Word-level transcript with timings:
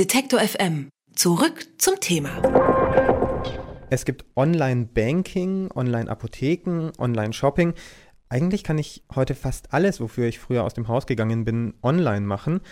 Detektor 0.00 0.40
FM. 0.40 0.88
Zurück 1.14 1.66
zum 1.76 2.00
Thema. 2.00 2.30
Es 3.90 4.06
gibt 4.06 4.24
Online-Banking, 4.34 5.70
Online-Apotheken, 5.74 6.92
Online-Shopping. 6.98 7.74
Eigentlich 8.30 8.64
kann 8.64 8.78
ich 8.78 9.04
heute 9.14 9.34
fast 9.34 9.74
alles, 9.74 10.00
wofür 10.00 10.26
ich 10.26 10.38
früher 10.38 10.64
aus 10.64 10.72
dem 10.72 10.88
Haus 10.88 11.06
gegangen 11.06 11.44
bin, 11.44 11.74
online 11.82 12.22
machen 12.22 12.62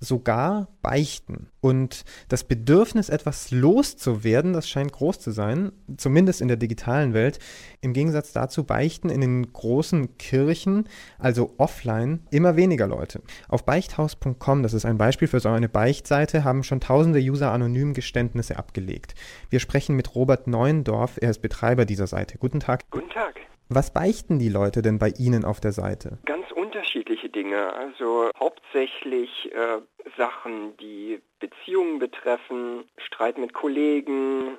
sogar 0.00 0.68
beichten. 0.82 1.48
Und 1.60 2.04
das 2.28 2.44
Bedürfnis, 2.44 3.08
etwas 3.08 3.50
loszuwerden, 3.50 4.52
das 4.52 4.68
scheint 4.68 4.92
groß 4.92 5.18
zu 5.18 5.30
sein, 5.30 5.72
zumindest 5.96 6.40
in 6.40 6.48
der 6.48 6.56
digitalen 6.56 7.14
Welt. 7.14 7.38
Im 7.80 7.92
Gegensatz 7.92 8.32
dazu 8.32 8.64
beichten 8.64 9.08
in 9.08 9.20
den 9.20 9.52
großen 9.52 10.18
Kirchen, 10.18 10.88
also 11.18 11.54
offline, 11.56 12.26
immer 12.30 12.56
weniger 12.56 12.86
Leute. 12.86 13.22
Auf 13.48 13.64
beichthaus.com, 13.64 14.62
das 14.62 14.74
ist 14.74 14.84
ein 14.84 14.98
Beispiel 14.98 15.28
für 15.28 15.40
so 15.40 15.48
eine 15.48 15.68
Beichtseite, 15.68 16.44
haben 16.44 16.62
schon 16.62 16.80
tausende 16.80 17.20
User 17.20 17.50
anonym 17.50 17.94
Geständnisse 17.94 18.58
abgelegt. 18.58 19.14
Wir 19.48 19.60
sprechen 19.60 19.96
mit 19.96 20.14
Robert 20.14 20.46
Neuendorf, 20.46 21.18
er 21.20 21.30
ist 21.30 21.40
Betreiber 21.40 21.86
dieser 21.86 22.06
Seite. 22.06 22.36
Guten 22.38 22.60
Tag. 22.60 22.82
Guten 22.90 23.10
Tag. 23.10 23.34
Was 23.70 23.90
beichten 23.90 24.38
die 24.38 24.50
Leute 24.50 24.82
denn 24.82 24.98
bei 24.98 25.08
Ihnen 25.08 25.44
auf 25.44 25.58
der 25.58 25.72
Seite? 25.72 26.18
Ganz 26.26 26.44
unterschiedliche 26.84 27.30
Dinge. 27.30 27.72
Also 27.72 28.30
hauptsächlich 28.38 29.50
äh, 29.54 29.80
Sachen, 30.18 30.76
die 30.76 31.20
Beziehungen 31.40 31.98
betreffen, 31.98 32.84
Streit 32.98 33.38
mit 33.38 33.54
Kollegen, 33.54 34.58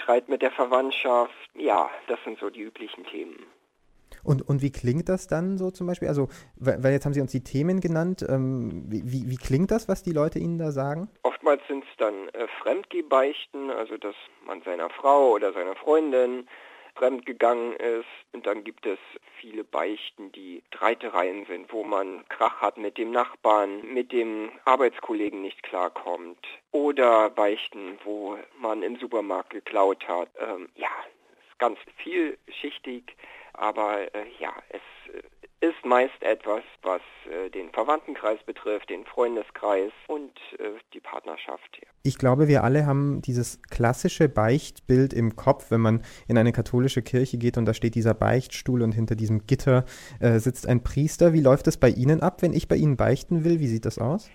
Streit 0.00 0.28
mit 0.28 0.42
der 0.42 0.50
Verwandtschaft. 0.50 1.32
Ja, 1.54 1.88
das 2.08 2.18
sind 2.24 2.38
so 2.40 2.50
die 2.50 2.62
üblichen 2.62 3.04
Themen. 3.04 3.38
Und, 4.24 4.46
und 4.46 4.60
wie 4.60 4.72
klingt 4.72 5.08
das 5.08 5.28
dann 5.28 5.56
so 5.56 5.70
zum 5.70 5.86
Beispiel? 5.86 6.08
Also, 6.08 6.28
weil 6.56 6.92
jetzt 6.92 7.06
haben 7.06 7.14
Sie 7.14 7.20
uns 7.20 7.30
die 7.30 7.44
Themen 7.44 7.80
genannt. 7.80 8.26
Ähm, 8.28 8.84
wie, 8.88 9.30
wie 9.30 9.36
klingt 9.36 9.70
das, 9.70 9.88
was 9.88 10.02
die 10.02 10.12
Leute 10.12 10.38
Ihnen 10.40 10.58
da 10.58 10.72
sagen? 10.72 11.08
Oftmals 11.22 11.62
sind 11.68 11.84
es 11.84 11.96
dann 11.96 12.28
äh, 12.30 12.48
Fremdgebeichten, 12.60 13.70
also 13.70 13.96
dass 13.96 14.16
man 14.44 14.60
seiner 14.62 14.90
Frau 14.90 15.30
oder 15.30 15.52
seiner 15.52 15.76
Freundin 15.76 16.46
fremdgegangen 16.94 17.74
ist. 17.74 18.06
Und 18.32 18.46
dann 18.46 18.64
gibt 18.64 18.86
es 18.86 18.98
viele 19.40 19.64
Beichten, 19.64 20.32
die 20.32 20.62
Streitereien 20.68 21.46
sind, 21.46 21.72
wo 21.72 21.84
man 21.84 22.24
Krach 22.28 22.60
hat 22.60 22.76
mit 22.76 22.98
dem 22.98 23.10
Nachbarn, 23.10 23.92
mit 23.92 24.12
dem 24.12 24.50
Arbeitskollegen 24.64 25.42
nicht 25.42 25.62
klarkommt. 25.62 26.46
Oder 26.72 27.30
Beichten, 27.30 27.98
wo 28.04 28.38
man 28.58 28.82
im 28.82 28.96
Supermarkt 28.96 29.50
geklaut 29.50 30.06
hat. 30.06 30.28
Ähm, 30.38 30.68
ja, 30.76 30.90
ist 31.48 31.58
ganz 31.58 31.78
vielschichtig, 31.96 33.16
aber 33.54 34.14
äh, 34.14 34.26
ja, 34.38 34.54
es 34.70 35.14
äh, 35.14 35.22
ist 35.60 35.84
meist 35.84 36.22
etwas, 36.22 36.62
was 36.82 37.02
äh, 37.30 37.50
den 37.50 37.70
Verwandtenkreis 37.70 38.38
betrifft, 38.44 38.88
den 38.88 39.04
Freundeskreis 39.04 39.92
und 40.08 40.32
äh, 40.58 40.70
die 40.94 41.00
Partnerschaft. 41.00 41.78
Ja. 41.82 41.88
Ich 42.02 42.16
glaube, 42.16 42.48
wir 42.48 42.64
alle 42.64 42.86
haben 42.86 43.20
dieses 43.20 43.60
klassische 43.70 44.28
Beichtbild 44.28 45.12
im 45.12 45.36
Kopf, 45.36 45.70
wenn 45.70 45.82
man 45.82 46.02
in 46.28 46.38
eine 46.38 46.52
katholische 46.52 47.02
Kirche 47.02 47.36
geht 47.36 47.58
und 47.58 47.66
da 47.66 47.74
steht 47.74 47.94
dieser 47.94 48.14
Beichtstuhl 48.14 48.80
und 48.80 48.92
hinter 48.92 49.16
diesem 49.16 49.46
Gitter 49.46 49.84
äh, 50.18 50.38
sitzt 50.38 50.66
ein 50.66 50.82
Priester. 50.82 51.34
Wie 51.34 51.42
läuft 51.42 51.66
es 51.66 51.76
bei 51.76 51.90
Ihnen 51.90 52.22
ab, 52.22 52.40
wenn 52.40 52.54
ich 52.54 52.66
bei 52.66 52.76
Ihnen 52.76 52.96
beichten 52.96 53.44
will? 53.44 53.60
Wie 53.60 53.68
sieht 53.68 53.84
das 53.84 53.98
aus? 53.98 54.30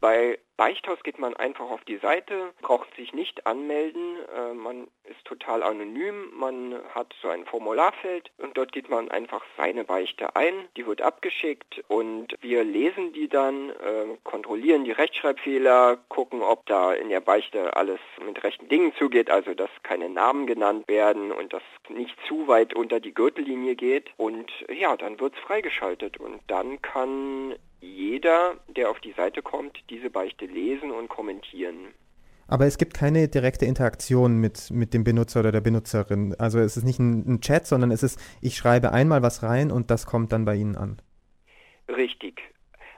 Bei 0.00 0.38
Beichthaus 0.56 1.02
geht 1.02 1.18
man 1.18 1.34
einfach 1.34 1.70
auf 1.70 1.82
die 1.84 1.96
Seite, 1.96 2.52
braucht 2.60 2.94
sich 2.94 3.12
nicht 3.12 3.46
anmelden, 3.46 4.16
äh, 4.36 4.54
man 4.54 4.88
ist 5.04 5.24
total 5.24 5.62
anonym, 5.62 6.30
man 6.34 6.80
hat 6.94 7.14
so 7.20 7.28
ein 7.28 7.44
Formularfeld 7.46 8.30
und 8.38 8.56
dort 8.56 8.72
geht 8.72 8.88
man 8.88 9.10
einfach 9.10 9.42
seine 9.56 9.84
Beichte 9.84 10.36
ein, 10.36 10.68
die 10.76 10.86
wird 10.86 11.02
abgeschickt 11.02 11.82
und 11.88 12.34
wir 12.40 12.64
lesen 12.64 13.12
die 13.12 13.28
dann, 13.28 13.70
äh, 13.70 14.16
kontrollieren 14.24 14.84
die 14.84 14.92
Rechtschreibfehler, 14.92 15.98
gucken, 16.08 16.42
ob 16.42 16.66
da 16.66 16.92
in 16.92 17.08
der 17.08 17.20
Beichte 17.20 17.74
alles 17.76 18.00
mit 18.24 18.42
rechten 18.44 18.68
Dingen 18.68 18.94
zugeht, 18.96 19.30
also 19.30 19.54
dass 19.54 19.70
keine 19.82 20.08
Namen 20.08 20.46
genannt 20.46 20.86
werden 20.88 21.32
und 21.32 21.52
dass 21.52 21.62
nicht 21.88 22.16
zu 22.28 22.46
weit 22.46 22.74
unter 22.74 23.00
die 23.00 23.14
Gürtellinie 23.14 23.74
geht 23.74 24.10
und 24.16 24.50
ja, 24.68 24.96
dann 24.96 25.18
wird 25.18 25.34
es 25.34 25.40
freigeschaltet 25.40 26.18
und 26.18 26.40
dann 26.46 26.80
kann 26.82 27.56
jeder, 27.82 28.56
der 28.68 28.90
auf 28.90 29.00
die 29.00 29.12
Seite 29.12 29.42
kommt, 29.42 29.82
diese 29.90 30.08
Beichte 30.08 30.41
lesen 30.46 30.90
und 30.90 31.08
kommentieren. 31.08 31.94
Aber 32.48 32.66
es 32.66 32.76
gibt 32.76 32.94
keine 32.94 33.28
direkte 33.28 33.64
Interaktion 33.64 34.36
mit, 34.36 34.70
mit 34.70 34.92
dem 34.92 35.04
Benutzer 35.04 35.40
oder 35.40 35.52
der 35.52 35.60
Benutzerin. 35.60 36.34
Also 36.38 36.58
es 36.58 36.76
ist 36.76 36.84
nicht 36.84 36.98
ein, 36.98 37.34
ein 37.34 37.40
Chat, 37.40 37.66
sondern 37.66 37.90
es 37.90 38.02
ist, 38.02 38.20
ich 38.40 38.56
schreibe 38.56 38.92
einmal 38.92 39.22
was 39.22 39.42
rein 39.42 39.70
und 39.70 39.90
das 39.90 40.06
kommt 40.06 40.32
dann 40.32 40.44
bei 40.44 40.56
Ihnen 40.56 40.76
an. 40.76 41.00
Richtig. 41.88 42.42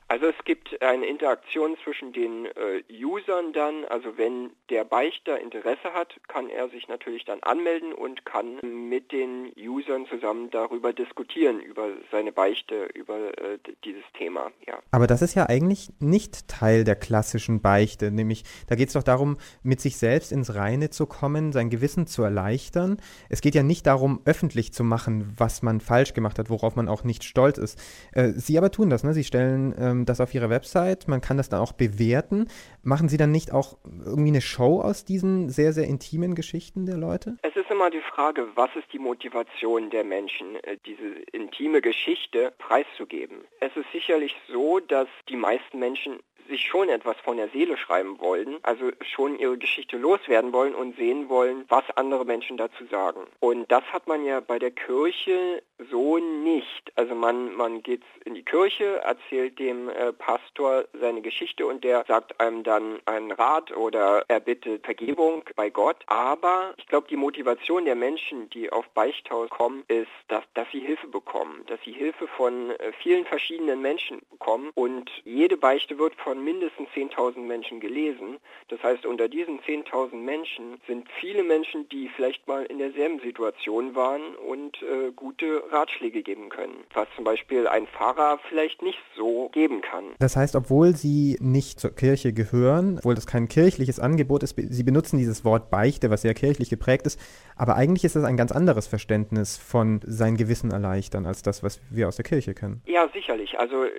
Also 0.09 0.26
es 0.26 0.44
gibt 0.44 0.82
eine 0.82 1.06
Interaktion 1.06 1.76
zwischen 1.82 2.12
den 2.12 2.47
äh, 2.47 2.82
Usern 3.04 3.53
dann, 3.54 3.87
also 3.87 4.19
wenn 4.19 4.50
der 4.69 4.84
Beichter 4.84 5.41
Interesse 5.41 5.94
hat, 5.94 6.15
kann 6.28 6.50
er 6.50 6.69
sich 6.69 6.88
natürlich 6.88 7.25
dann 7.25 7.41
anmelden 7.42 7.92
und 7.94 8.26
kann 8.26 8.59
mit 8.62 9.12
den 9.12 9.53
Usern 9.56 10.06
zusammen 10.06 10.50
darüber 10.50 10.93
diskutieren, 10.93 11.59
über 11.59 11.88
seine 12.12 12.32
Beichte, 12.32 12.84
über 12.94 13.37
äh, 13.38 13.59
dieses 13.84 14.04
Thema. 14.16 14.53
Ja. 14.66 14.78
Aber 14.91 15.06
das 15.06 15.22
ist 15.22 15.34
ja 15.34 15.47
eigentlich 15.47 15.88
nicht 16.00 16.48
Teil 16.48 16.84
der 16.84 16.97
klassischen 16.97 17.62
Beichte, 17.62 18.10
nämlich 18.10 18.44
da 18.69 18.75
geht 18.75 18.88
es 18.88 18.94
doch 18.94 19.03
darum, 19.03 19.38
mit 19.62 19.81
sich 19.81 19.97
selbst 19.97 20.32
ins 20.32 20.54
Reine 20.54 20.91
zu 20.91 21.06
kommen, 21.06 21.53
sein 21.53 21.70
Gewissen 21.70 22.06
zu 22.06 22.22
erleichtern. 22.22 22.98
Es 23.31 23.41
geht 23.41 23.54
ja 23.54 23.62
nicht 23.62 23.87
darum, 23.87 24.20
öffentlich 24.26 24.75
zu 24.75 24.84
machen, 24.84 25.32
was 25.38 25.62
man 25.62 25.81
falsch 25.81 26.12
gemacht 26.12 26.38
hat, 26.38 26.50
worauf 26.50 26.76
man 26.76 26.88
auch 26.88 27.04
nicht 27.04 27.25
stolz 27.25 27.56
ist. 27.56 27.78
Äh, 28.12 28.32
Sie 28.32 28.59
aber 28.59 28.70
tun 28.70 28.91
das, 28.91 29.03
ne? 29.03 29.14
Sie 29.14 29.25
stellen 29.25 29.75
ähm, 29.94 30.05
das 30.05 30.21
auf 30.21 30.34
ihrer 30.34 30.50
Website, 30.50 31.09
man 31.09 31.21
kann 31.21 31.37
das 31.37 31.49
dann 31.49 31.60
auch 31.60 31.72
bewerten. 31.72 32.49
Machen 32.82 33.09
Sie 33.09 33.16
dann 33.16 33.31
nicht 33.31 33.53
auch 33.53 33.78
irgendwie 33.84 34.31
eine 34.31 34.41
Show 34.41 34.81
aus 34.81 35.05
diesen 35.05 35.49
sehr, 35.49 35.72
sehr 35.72 35.87
intimen 35.87 36.34
Geschichten 36.34 36.87
der 36.87 36.97
Leute? 36.97 37.37
Es 37.43 37.56
ist 37.56 37.71
immer 37.71 37.91
die 37.91 38.00
Frage, 38.00 38.49
was 38.55 38.71
ist 38.77 38.93
die 38.93 38.99
Motivation 38.99 39.91
der 39.91 40.05
Menschen, 40.05 40.56
äh, 40.65 40.77
diese 40.84 41.21
intime 41.32 41.81
Geschichte 41.81 42.53
preiszugeben. 42.59 43.38
Es 43.60 43.75
ist 43.77 43.91
sicherlich 43.93 44.34
so, 44.49 44.81
dass 44.81 45.09
die 45.28 45.37
meisten 45.37 45.78
Menschen 45.78 46.21
sich 46.49 46.66
schon 46.66 46.88
etwas 46.88 47.16
von 47.25 47.37
der 47.37 47.49
Seele 47.49 47.76
schreiben 47.76 48.19
wollen, 48.21 48.59
also 48.62 48.91
schon 49.00 49.38
ihre 49.38 49.59
Geschichte 49.59 49.97
loswerden 49.97 50.53
wollen 50.53 50.75
und 50.75 50.97
sehen 50.97 51.28
wollen, 51.28 51.65
was 51.69 51.84
andere 51.97 52.25
Menschen 52.25 52.56
dazu 52.56 52.84
sagen. 52.91 53.21
Und 53.41 53.71
das 53.71 53.84
hat 53.84 54.06
man 54.06 54.25
ja 54.25 54.41
bei 54.41 54.59
der 54.59 54.71
Kirche 54.71 55.62
so 55.90 56.18
nicht. 56.18 56.92
Also 56.94 57.14
man, 57.14 57.54
man 57.54 57.82
geht 57.82 58.02
in 58.24 58.34
die 58.34 58.44
Kirche, 58.44 59.00
erzählt 59.02 59.58
dem 59.58 59.88
äh, 59.88 60.12
Pastor 60.12 60.84
seine 61.00 61.20
Geschichte 61.20 61.66
und 61.66 61.82
der 61.84 62.04
sagt 62.06 62.40
einem 62.40 62.62
dann 62.62 63.00
einen 63.06 63.32
Rat 63.32 63.76
oder 63.76 64.24
er 64.28 64.40
bittet 64.40 64.84
Vergebung 64.84 65.42
bei 65.56 65.70
Gott. 65.70 65.96
Aber 66.06 66.74
ich 66.76 66.86
glaube, 66.86 67.08
die 67.08 67.16
Motivation 67.16 67.84
der 67.84 67.96
Menschen, 67.96 68.48
die 68.50 68.70
auf 68.70 68.88
Beichthaus 68.90 69.50
kommen, 69.50 69.84
ist, 69.88 70.08
dass, 70.28 70.44
dass 70.54 70.70
sie 70.70 70.80
Hilfe 70.80 71.08
bekommen, 71.08 71.64
dass 71.66 71.80
sie 71.84 71.92
Hilfe 71.92 72.28
von 72.28 72.70
äh, 72.70 72.92
vielen 73.02 73.24
verschiedenen 73.24 73.80
Menschen 73.82 74.20
bekommen 74.30 74.70
und 74.74 75.10
jede 75.24 75.56
Beichte 75.56 75.98
wird 75.98 76.14
von 76.16 76.42
mindestens 76.42 76.88
10.000 76.90 77.38
Menschen 77.40 77.80
gelesen. 77.80 78.38
Das 78.68 78.82
heißt, 78.82 79.06
unter 79.06 79.28
diesen 79.28 79.60
10.000 79.60 80.14
Menschen 80.14 80.80
sind 80.86 81.08
viele 81.20 81.42
Menschen, 81.42 81.88
die 81.88 82.08
vielleicht 82.08 82.46
mal 82.46 82.64
in 82.66 82.78
derselben 82.78 83.20
Situation 83.20 83.94
waren 83.94 84.36
und 84.36 84.80
äh, 84.82 85.10
gute 85.14 85.63
Ratschläge 85.70 86.22
geben 86.22 86.48
können, 86.48 86.84
was 86.92 87.08
zum 87.16 87.25
Beispiel 87.25 87.66
ein 87.66 87.86
Pfarrer 87.86 88.38
vielleicht 88.48 88.82
nicht 88.82 88.98
so 89.16 89.48
geben 89.50 89.80
kann. 89.80 90.04
Das 90.19 90.36
heißt, 90.36 90.56
obwohl 90.56 90.94
Sie 90.94 91.36
nicht 91.41 91.80
zur 91.80 91.94
Kirche 91.94 92.32
gehören, 92.32 92.98
obwohl 92.98 93.14
das 93.14 93.26
kein 93.26 93.48
kirchliches 93.48 94.00
Angebot 94.00 94.42
ist, 94.42 94.56
Sie 94.56 94.82
benutzen 94.82 95.19
dieses 95.19 95.44
Wort 95.44 95.70
Beichte, 95.70 96.10
was 96.10 96.22
sehr 96.22 96.34
kirchlich 96.34 96.70
geprägt 96.70 97.06
ist, 97.06 97.20
aber 97.56 97.76
eigentlich 97.76 98.04
ist 98.04 98.16
das 98.16 98.25
ein 98.25 98.36
ganz 98.36 98.52
anderes 98.52 98.86
Verständnis 98.86 99.56
von 99.56 100.00
sein 100.06 100.36
Gewissen 100.36 100.70
erleichtern 100.70 101.26
als 101.26 101.42
das, 101.42 101.62
was 101.62 101.81
wir 101.91 102.08
aus 102.08 102.16
der 102.16 102.25
Kirche 102.25 102.54
kennen. 102.54 102.82
Ja, 102.86 103.08
sicherlich. 103.12 103.58
Also 103.58 103.84
äh, 103.84 103.91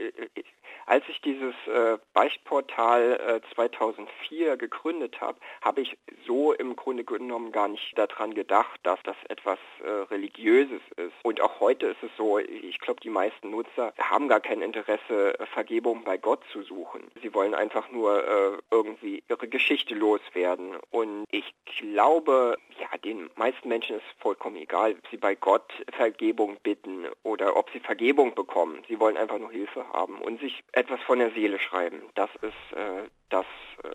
als 0.88 1.04
ich 1.10 1.20
dieses 1.22 1.56
äh, 1.68 1.98
Beichtportal 2.14 3.42
äh, 3.44 3.56
2004 3.56 4.56
gegründet 4.58 5.20
habe, 5.20 5.40
habe 5.62 5.82
ich 5.82 5.98
so 6.28 6.54
im 6.54 6.76
Grunde 6.76 7.04
genommen 7.04 7.52
gar 7.52 7.68
nicht 7.68 7.98
daran 7.98 8.36
gedacht, 8.36 8.80
dass 8.84 9.00
das 9.04 9.16
etwas 9.30 9.58
äh, 9.84 9.90
Religiöses 9.90 10.82
ist. 10.98 11.14
Und 11.24 11.42
auch 11.42 11.55
heute 11.60 11.88
ist 11.88 12.04
es 12.04 12.12
so, 12.18 12.40
ich 12.40 12.80
glaube, 12.80 13.00
die 13.02 13.10
meisten 13.10 13.52
Nutzer 13.52 13.94
haben 14.00 14.28
gar 14.28 14.40
kein 14.40 14.62
Interesse, 14.62 15.36
Vergebung 15.54 16.04
bei 16.04 16.18
Gott 16.18 16.42
zu 16.52 16.62
suchen. 16.64 17.04
Sie 17.22 17.34
wollen 17.34 17.54
einfach 17.54 17.90
nur 17.92 18.24
äh, 18.24 18.58
irgendwie 18.72 19.24
ihre 19.30 19.48
Geschichte 19.48 19.96
loswerden. 19.96 20.76
Und 20.92 21.26
ich 21.32 21.54
glaube, 21.80 22.58
ja, 22.80 22.98
den 22.98 23.30
meisten 23.36 23.68
Menschen 23.70 23.98
ist 23.98 24.06
vollkommen 24.20 24.58
egal, 24.58 24.94
ob 24.94 25.08
sie 25.10 25.18
bei 25.18 25.36
Gott 25.36 25.72
Vergebung 25.92 26.58
bitten 26.64 27.06
oder 27.24 27.56
ob 27.56 27.70
sie 27.72 27.80
Vergebung 27.80 28.36
bekommen. 28.36 28.84
Sie 28.88 29.00
wollen 29.00 29.18
einfach 29.18 29.40
nur 29.40 29.52
Hilfe 29.52 29.86
haben 29.94 30.20
und 30.20 30.40
sich 30.40 30.64
etwas 30.72 31.02
von 31.02 31.20
der 31.20 31.32
Seele 31.32 31.60
schreiben. 31.60 32.02
Das 32.16 32.30
ist 32.42 32.78
äh, 32.78 33.10
das, 33.30 33.46
äh, 33.84 33.90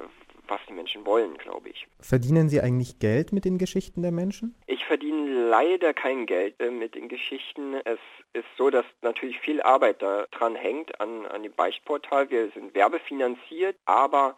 was 0.51 0.61
die 0.69 0.73
Menschen 0.73 1.07
wollen, 1.07 1.39
glaube 1.39 1.69
ich. 1.71 1.87
Verdienen 2.01 2.49
Sie 2.49 2.61
eigentlich 2.61 2.99
Geld 2.99 3.33
mit 3.33 3.45
den 3.45 3.57
Geschichten 3.59 4.03
der 4.03 4.13
Menschen? 4.13 4.55
Ich 4.67 4.85
verdiene 4.85 5.49
leider 5.49 5.95
kein 5.95 6.27
Geld 6.27 6.59
äh, 6.61 6.71
mit 6.71 6.95
den 6.95 7.09
Geschichten. 7.09 7.75
Es 7.85 7.99
ist 8.33 8.47
so, 8.57 8.71
dass 8.71 8.85
natürlich 9.03 9.39
viel 9.41 9.63
Arbeit 9.63 10.03
daran 10.03 10.55
hängt 10.57 11.01
an, 11.01 11.27
an 11.27 11.43
dem 11.43 11.53
Beichtportal. 11.53 12.31
Wir 12.31 12.51
sind 12.51 12.75
werbefinanziert, 12.75 13.77
aber 13.85 14.37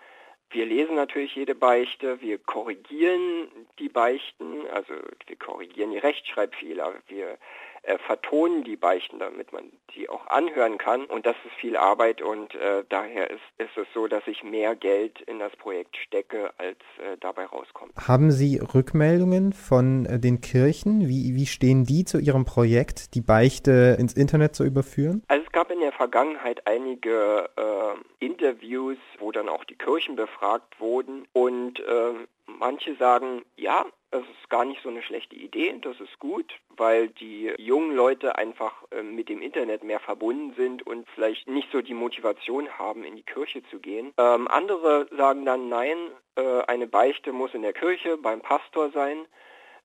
Wir 0.52 0.66
lesen 0.66 0.96
natürlich 0.96 1.34
jede 1.34 1.54
Beichte, 1.54 2.20
wir 2.20 2.36
korrigieren 2.36 3.48
die 3.78 3.88
Beichten, 3.88 4.66
also 4.70 4.92
wir 5.26 5.36
korrigieren 5.36 5.92
die 5.92 5.98
Rechtschreibfehler, 5.98 6.92
wir 7.08 7.38
äh, 7.82 7.98
vertonen 7.98 8.64
die 8.64 8.76
Beichten, 8.76 9.18
damit 9.18 9.52
man 9.52 9.64
die 9.94 10.08
auch 10.08 10.26
anhören 10.28 10.78
kann. 10.78 11.04
Und 11.04 11.26
das 11.26 11.36
ist 11.44 11.54
viel 11.60 11.76
Arbeit 11.76 12.22
und 12.22 12.54
äh, 12.54 12.84
daher 12.88 13.30
ist, 13.30 13.42
ist 13.58 13.76
es 13.76 13.86
so, 13.92 14.06
dass 14.06 14.26
ich 14.26 14.42
mehr 14.44 14.76
Geld 14.76 15.20
in 15.22 15.38
das 15.38 15.54
Projekt 15.56 15.96
stecke, 15.96 16.52
als 16.58 16.78
äh, 16.98 17.16
dabei 17.20 17.44
rauskommt. 17.44 17.92
Haben 17.96 18.30
Sie 18.30 18.58
Rückmeldungen 18.58 19.52
von 19.52 20.06
äh, 20.06 20.18
den 20.18 20.40
Kirchen? 20.40 21.08
Wie, 21.08 21.34
wie 21.34 21.46
stehen 21.46 21.84
die 21.84 22.04
zu 22.04 22.18
Ihrem 22.18 22.44
Projekt, 22.44 23.14
die 23.14 23.20
Beichte 23.20 23.96
ins 23.98 24.14
Internet 24.14 24.54
zu 24.54 24.64
überführen? 24.64 25.22
Also 25.28 25.44
es 25.44 25.52
gab 25.52 25.70
in 25.70 25.80
der 25.80 25.92
Vergangenheit 25.92 26.66
einige 26.66 27.50
äh, 27.56 28.24
Interviews, 28.24 28.98
wo 29.18 29.32
dann 29.32 29.48
auch 29.48 29.64
die 29.64 29.76
Kirchen 29.76 30.16
befragt 30.16 30.78
wurden 30.78 31.26
und 31.32 31.80
äh, 31.80 32.14
manche 32.46 32.94
sagen, 32.96 33.42
ja, 33.56 33.84
das 34.12 34.22
ist 34.22 34.50
gar 34.50 34.64
nicht 34.64 34.82
so 34.82 34.90
eine 34.90 35.02
schlechte 35.02 35.34
Idee, 35.34 35.74
das 35.80 35.98
ist 35.98 36.18
gut, 36.18 36.52
weil 36.76 37.08
die 37.08 37.52
jungen 37.58 37.96
Leute 37.96 38.36
einfach 38.36 38.74
äh, 38.90 39.02
mit 39.02 39.28
dem 39.28 39.40
Internet 39.40 39.82
mehr 39.82 40.00
verbunden 40.00 40.54
sind 40.54 40.86
und 40.86 41.08
vielleicht 41.14 41.48
nicht 41.48 41.68
so 41.72 41.80
die 41.80 41.94
Motivation 41.94 42.68
haben, 42.78 43.04
in 43.04 43.16
die 43.16 43.22
Kirche 43.22 43.62
zu 43.70 43.80
gehen. 43.80 44.12
Ähm, 44.18 44.48
andere 44.48 45.08
sagen 45.16 45.46
dann, 45.46 45.68
nein, 45.68 45.96
äh, 46.36 46.60
eine 46.66 46.86
Beichte 46.86 47.32
muss 47.32 47.54
in 47.54 47.62
der 47.62 47.72
Kirche 47.72 48.18
beim 48.18 48.42
Pastor 48.42 48.90
sein. 48.90 49.26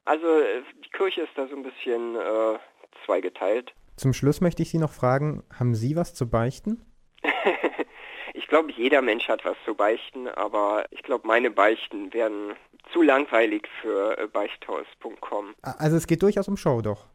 Also 0.04 0.28
äh, 0.28 0.62
die 0.84 0.90
Kirche 0.90 1.22
ist 1.22 1.32
da 1.36 1.48
so 1.48 1.56
ein 1.56 1.64
bisschen 1.64 2.16
äh, 2.16 2.60
zweigeteilt. 3.06 3.74
Zum 3.96 4.14
Schluss 4.14 4.42
möchte 4.42 4.62
ich 4.62 4.70
Sie 4.70 4.78
noch 4.78 4.92
fragen, 4.92 5.44
haben 5.58 5.74
Sie 5.74 5.96
was 5.96 6.14
zu 6.14 6.30
beichten? 6.30 6.86
ich 8.34 8.48
glaube, 8.48 8.72
jeder 8.74 9.02
Mensch 9.02 9.28
hat 9.30 9.46
was 9.46 9.58
zu 9.66 9.74
beichten, 9.74 10.28
aber 10.28 10.86
ich 10.92 11.02
glaube, 11.02 11.28
meine 11.28 11.50
Beichten 11.50 12.14
werden 12.14 12.56
zu 12.92 13.02
langweilig 13.02 13.68
für 13.82 14.18
äh, 14.18 14.28
beichthaus.com. 14.28 15.56
Also 15.62 15.98
es 15.98 16.08
geht 16.08 16.22
durchaus 16.22 16.48
um 16.48 16.58
Show, 16.58 16.82
doch. 16.82 17.06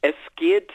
Es 0.00 0.14
geht 0.36 0.72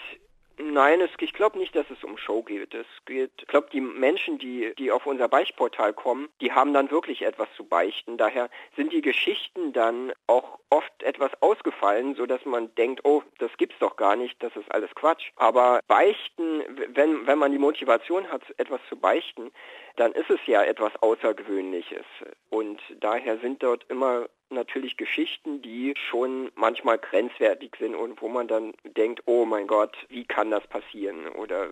Nein, 0.61 0.99
es, 0.99 1.09
ich 1.21 1.31
glaube 1.31 1.57
nicht, 1.57 1.73
dass 1.73 1.89
es 1.89 2.03
um 2.03 2.17
Show 2.17 2.43
geht. 2.43 2.73
Es 2.73 2.85
geht, 3.05 3.31
ich 3.37 3.47
glaube, 3.47 3.69
die 3.71 3.79
Menschen, 3.79 4.39
die, 4.39 4.73
die 4.77 4.91
auf 4.91 5.05
unser 5.05 5.29
Beichtportal 5.29 5.93
kommen, 5.93 6.27
die 6.41 6.51
haben 6.51 6.73
dann 6.73 6.91
wirklich 6.91 7.21
etwas 7.21 7.47
zu 7.55 7.63
beichten. 7.63 8.17
Daher 8.17 8.49
sind 8.75 8.91
die 8.91 9.01
Geschichten 9.01 9.71
dann 9.71 10.11
auch 10.27 10.59
oft 10.69 11.01
etwas 11.01 11.31
ausgefallen, 11.41 12.15
so 12.15 12.25
dass 12.25 12.43
man 12.43 12.75
denkt, 12.75 13.05
oh, 13.05 13.23
das 13.37 13.51
gibt's 13.55 13.79
doch 13.79 13.95
gar 13.95 14.17
nicht, 14.17 14.43
das 14.43 14.53
ist 14.57 14.69
alles 14.73 14.93
Quatsch. 14.95 15.31
Aber 15.37 15.79
beichten, 15.87 16.63
wenn, 16.89 17.25
wenn 17.25 17.39
man 17.39 17.53
die 17.53 17.57
Motivation 17.57 18.29
hat, 18.29 18.41
etwas 18.57 18.81
zu 18.89 18.97
beichten, 18.97 19.51
dann 19.95 20.11
ist 20.11 20.29
es 20.29 20.45
ja 20.45 20.61
etwas 20.63 20.91
Außergewöhnliches. 21.01 22.05
Und 22.49 22.81
daher 22.99 23.37
sind 23.39 23.63
dort 23.63 23.85
immer 23.89 24.27
natürlich 24.51 24.97
Geschichten, 24.97 25.61
die 25.61 25.93
schon 26.09 26.51
manchmal 26.55 26.97
grenzwertig 26.97 27.71
sind 27.79 27.95
und 27.95 28.21
wo 28.21 28.27
man 28.27 28.47
dann 28.47 28.73
denkt, 28.97 29.21
oh 29.25 29.45
mein 29.45 29.67
Gott, 29.67 29.95
wie 30.09 30.25
kann 30.25 30.51
das 30.51 30.65
passieren? 30.67 31.27
Oder 31.29 31.65
äh, 31.65 31.69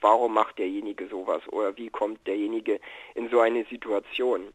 warum 0.00 0.34
macht 0.34 0.58
derjenige 0.58 1.08
sowas? 1.08 1.42
Oder 1.48 1.76
wie 1.76 1.88
kommt 1.88 2.26
derjenige 2.26 2.80
in 3.14 3.28
so 3.30 3.40
eine 3.40 3.64
Situation? 3.66 4.48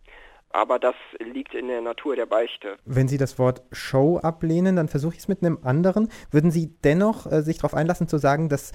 Aber 0.52 0.80
das 0.80 0.96
liegt 1.19 1.54
in 1.54 1.68
der 1.68 1.81
Natur 1.81 2.16
der 2.16 2.28
Beichte. 2.28 2.78
Wenn 2.86 3.10
Sie 3.10 3.18
das 3.18 3.38
Wort 3.38 3.62
Show 3.74 4.19
ablehnen, 4.19 4.78
dann 4.78 4.88
versuche 4.88 5.13
ich 5.13 5.19
es 5.19 5.28
mit 5.28 5.44
einem 5.44 5.60
anderen. 5.63 6.10
Würden 6.31 6.50
Sie 6.51 6.74
dennoch 6.84 7.30
äh, 7.30 7.42
sich 7.42 7.58
darauf 7.58 7.74
einlassen 7.74 8.08
zu 8.08 8.18
sagen, 8.18 8.48
dass 8.48 8.72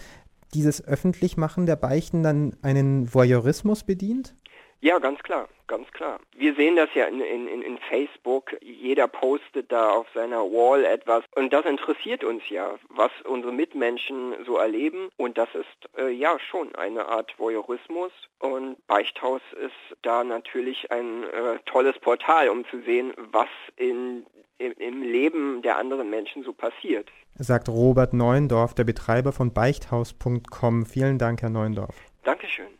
dieses 0.53 0.87
Öffentlichmachen 0.87 1.67
der 1.67 1.77
Beichten 1.77 2.23
dann 2.23 2.57
einen 2.63 3.15
Voyeurismus 3.15 3.85
bedient? 3.85 4.35
Ja, 4.83 4.99
ganz 4.99 5.23
klar, 5.23 5.47
ganz 5.67 5.91
klar. 5.93 6.21
Wir 6.35 6.55
sehen 6.55 6.77
das 6.77 6.89
ja 6.95 7.05
in, 7.05 7.21
in, 7.21 7.61
in 7.61 7.77
Facebook. 7.91 8.57
Jeder 8.63 9.09
postet 9.09 9.71
da 9.71 9.91
auf 9.91 10.07
seiner 10.15 10.39
Wall 10.39 10.87
etwas. 10.87 11.23
Und 11.35 11.53
das 11.53 11.67
interessiert 11.67 12.25
uns 12.25 12.49
ja, 12.49 12.77
was 12.89 13.11
unsere 13.25 13.53
Mitmenschen 13.53 14.35
so 14.47 14.57
erleben. 14.57 15.11
Und 15.19 15.37
das 15.37 15.51
ist 15.55 15.99
äh, 15.99 16.09
ja 16.09 16.39
schon 16.39 16.75
eine 16.77 17.07
Art 17.07 17.39
Voyeurismus. 17.39 18.11
Und 18.39 18.77
Beichthaus 18.87 19.43
ist 19.63 19.99
da 20.01 20.25
natürlich 20.25 20.91
ein 20.91 21.25
äh, 21.25 21.59
tolles 21.67 21.99
Portal, 21.99 22.49
um 22.49 22.65
zu 22.71 22.81
sehen, 22.81 23.13
was 23.31 23.49
in, 23.77 24.25
im, 24.57 24.73
im 24.79 25.03
Leben 25.03 25.61
der 25.61 25.77
anderen 25.77 26.09
Menschen 26.09 26.43
so 26.43 26.55
passiert. 26.55 27.11
Sagt 27.35 27.69
Robert 27.69 28.15
Neuendorf, 28.15 28.73
der 28.73 28.85
Betreiber 28.85 29.33
von 29.33 29.53
beichthaus.com. 29.53 30.87
Vielen 30.87 31.19
Dank, 31.19 31.43
Herr 31.43 31.51
Neuendorf. 31.51 31.97
Dankeschön. 32.25 32.80